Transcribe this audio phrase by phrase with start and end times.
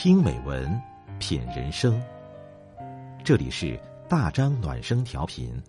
[0.00, 0.80] 听美文，
[1.18, 2.00] 品人生。
[3.24, 3.76] 这里是
[4.08, 5.60] 大张暖声调频，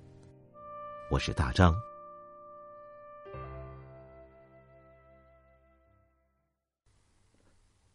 [1.10, 1.74] 我是大张。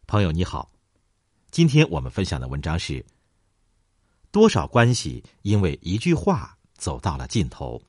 [0.05, 0.69] 朋友你好，
[1.51, 3.05] 今天我们分享的文章是：
[4.29, 7.81] 多少关系因为一句话走到了尽头。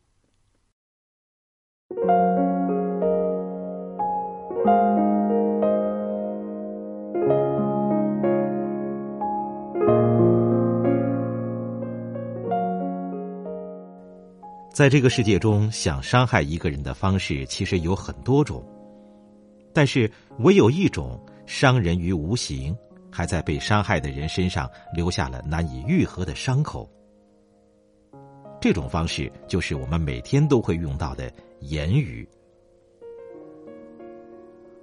[14.76, 18.62] 在这个世界中，想伤害一个人的方式其实有很多种，
[19.72, 22.76] 但是唯有一种伤人于无形，
[23.10, 26.86] 还在被伤害的人身上留下了难以愈合的伤口。
[28.60, 32.28] 这种方式就是我们每天都会用到的言语。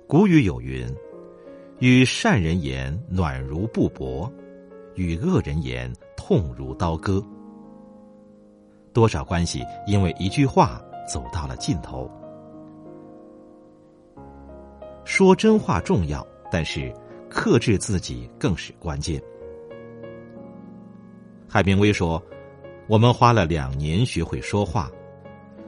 [0.07, 0.91] 古语有云
[1.77, 4.27] ：“与善人言，暖如布帛；
[4.95, 7.23] 与恶人言，痛如刀割。”
[8.93, 12.09] 多少关系因为一句话走到了尽头？
[15.03, 16.93] 说真话重要，但是
[17.29, 19.21] 克制自己更是关键。
[21.49, 22.23] 海明威说
[22.87, 24.89] ：“我们花了两年学会说话，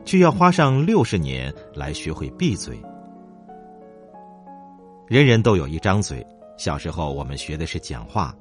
[0.05, 2.79] 却要花上六十年来学会闭嘴。”
[5.07, 6.25] 人人都有一张嘴，
[6.57, 8.33] 小时候我们学的是讲话，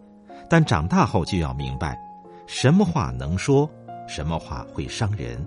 [0.49, 1.99] 但长大后就要明白，
[2.47, 3.69] 什么话能说。
[4.07, 5.47] 什么话会伤人？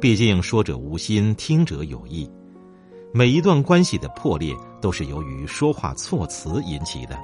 [0.00, 2.30] 毕竟说者无心，听者有意。
[3.12, 7.18] 每一段关系的破裂，都是由于说话措辞引起的。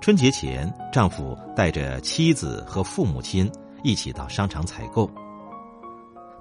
[0.00, 3.50] 春节前，丈夫带着妻子和父母亲
[3.82, 5.10] 一起到商场采购。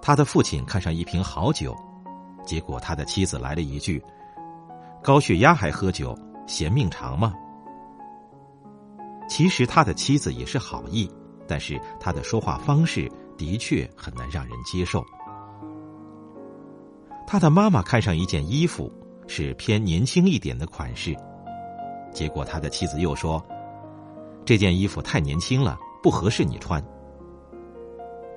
[0.02, 1.76] 他的父亲看上一瓶好酒，
[2.46, 4.04] 结果他的妻子来了一句
[5.04, 7.34] ：“高血压还喝酒，嫌命长吗？”
[9.28, 11.10] 其实他的妻子也是好意，
[11.48, 15.04] 但是他的说话方式的确很难让人接受。
[17.26, 18.92] 他的妈妈看上一件衣服，
[19.28, 21.16] 是偏年轻一点的款式，
[22.14, 23.44] 结果他的妻子又说
[24.46, 26.84] ：“这件衣服太年轻了，不合适你穿。”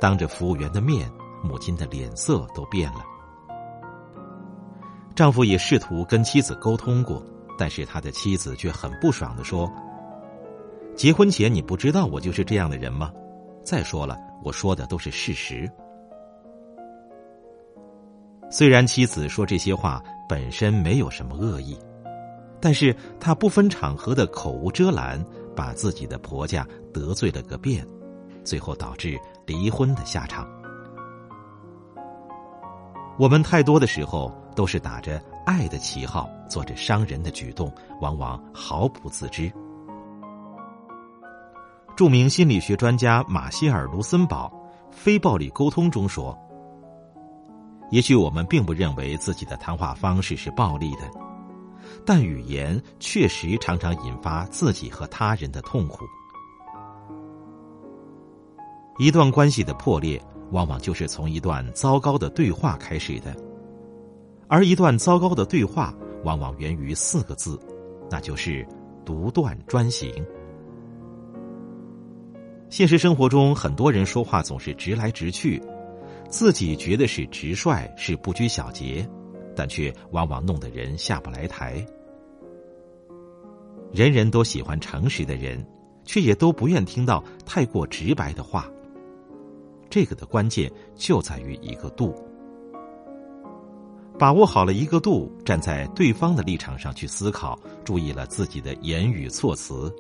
[0.01, 1.11] 当着服务员的面，
[1.43, 3.05] 母亲的脸色都变了。
[5.15, 7.23] 丈夫也试图跟妻子沟通过，
[7.59, 9.71] 但是他的妻子却很不爽的说。
[10.97, 13.13] 结婚前你不知道我就是这样的人吗？
[13.63, 15.71] 再说了，我说的都是事实。
[18.51, 21.79] 虽然妻子说这些话本身没有什么恶意，
[22.61, 25.23] 但是她不分场合的口无遮拦，
[25.55, 27.87] 把自己的婆家得罪了个遍，
[28.43, 30.49] 最后导致离婚的下场。
[33.19, 37.71] 我们太多的时候都是打着爱的旗号，做着伤人的举动，
[38.01, 39.53] 往往毫不自知。
[41.97, 44.53] 著名心理学专家马歇尔·卢森堡
[44.95, 46.39] 《非暴力沟通》中说
[47.91, 51.11] ：“也许我们并不认为自己的谈话方式是暴力的，
[52.05, 56.05] 但语言确实常常引发自己和他人的痛苦。
[58.99, 63.35] 一段关系的破裂，往往就是从一段糟糕的对话开始的，
[64.49, 67.59] 而一段糟糕的对话，往往源于四个字，
[68.11, 68.69] 那就是
[69.03, 70.13] 独断专行。”
[72.69, 75.63] 现实生活中，很多人说话总是直来直去，
[76.29, 79.09] 自己觉得是直率，是不拘小节，
[79.55, 81.85] 但却往往弄得人下不来台。
[83.93, 85.65] 人人都喜欢诚实的人，
[86.05, 88.69] 却也都不愿听到太过直白的话。
[89.89, 92.13] 这个的关键就在于一个度，
[94.19, 99.95] 把握好了一个度，站在对方的立场上去思考，注意了自己的言语措辞，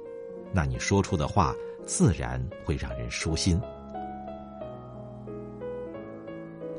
[0.52, 1.54] 那你说出的话。
[1.86, 3.58] 自然会让人舒心。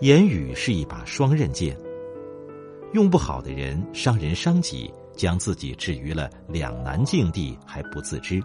[0.01, 1.75] 言语是一把双刃剑，
[2.93, 8.39] 用不好的人伤人伤己，将自己置于了两难境地还不自知；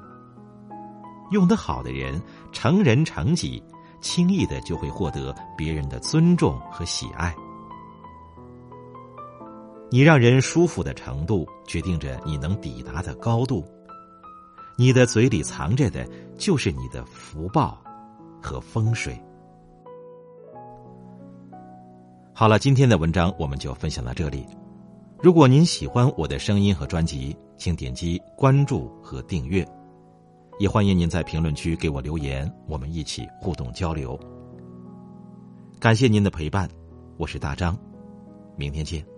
[1.30, 2.18] 用得好的人
[2.52, 3.62] 成人成己，
[4.00, 7.34] 轻易的就会获得别人的尊重和喜爱。
[9.90, 13.62] 你让人舒服的程度，决定着你能抵达的高度。
[14.76, 17.78] 你的嘴里藏着的，就是你的福报
[18.40, 19.18] 和风水。
[22.32, 24.46] 好了，今天的文章我们就分享到这里。
[25.20, 29.64] 如果您喜欢我的声音和专辑，请点击关注和订阅，
[30.58, 34.18] 也欢迎您在评论区给我留言，我们一起互动交流。
[35.78, 36.68] 感谢您的陪伴，
[37.18, 37.78] 我是大张，
[38.56, 39.11] 明天见。